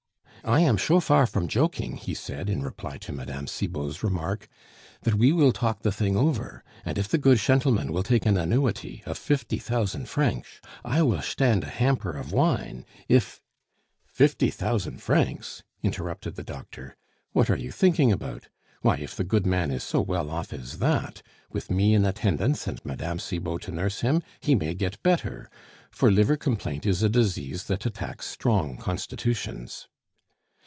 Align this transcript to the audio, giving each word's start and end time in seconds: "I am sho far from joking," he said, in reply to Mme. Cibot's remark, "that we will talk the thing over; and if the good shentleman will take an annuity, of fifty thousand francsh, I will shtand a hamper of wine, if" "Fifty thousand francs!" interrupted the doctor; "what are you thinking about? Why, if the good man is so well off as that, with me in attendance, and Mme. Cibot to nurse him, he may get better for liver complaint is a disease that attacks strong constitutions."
"I 0.43 0.61
am 0.61 0.75
sho 0.75 0.99
far 0.99 1.27
from 1.27 1.47
joking," 1.47 1.97
he 1.97 2.15
said, 2.15 2.49
in 2.49 2.63
reply 2.63 2.97
to 2.97 3.11
Mme. 3.13 3.45
Cibot's 3.45 4.01
remark, 4.01 4.47
"that 5.03 5.13
we 5.13 5.31
will 5.31 5.51
talk 5.53 5.83
the 5.83 5.91
thing 5.91 6.17
over; 6.17 6.63
and 6.83 6.97
if 6.97 7.07
the 7.07 7.19
good 7.19 7.37
shentleman 7.39 7.91
will 7.93 8.01
take 8.01 8.25
an 8.25 8.37
annuity, 8.37 9.03
of 9.05 9.19
fifty 9.19 9.59
thousand 9.59 10.07
francsh, 10.07 10.59
I 10.83 11.03
will 11.03 11.19
shtand 11.19 11.61
a 11.61 11.67
hamper 11.69 12.17
of 12.17 12.31
wine, 12.31 12.85
if" 13.07 13.39
"Fifty 14.19 14.49
thousand 14.49 14.99
francs!" 15.03 15.61
interrupted 15.83 16.33
the 16.33 16.43
doctor; 16.43 16.95
"what 17.33 17.51
are 17.51 17.55
you 17.55 17.71
thinking 17.71 18.11
about? 18.11 18.49
Why, 18.81 18.97
if 18.97 19.15
the 19.15 19.23
good 19.23 19.45
man 19.45 19.69
is 19.69 19.83
so 19.83 20.01
well 20.01 20.31
off 20.31 20.51
as 20.51 20.79
that, 20.79 21.21
with 21.51 21.69
me 21.69 21.93
in 21.93 22.03
attendance, 22.03 22.65
and 22.65 22.83
Mme. 22.83 23.19
Cibot 23.19 23.61
to 23.61 23.71
nurse 23.71 24.01
him, 24.01 24.23
he 24.39 24.55
may 24.55 24.73
get 24.73 25.03
better 25.03 25.51
for 25.91 26.09
liver 26.09 26.35
complaint 26.35 26.87
is 26.87 27.03
a 27.03 27.09
disease 27.09 27.65
that 27.65 27.85
attacks 27.85 28.25
strong 28.25 28.75
constitutions." 28.77 29.87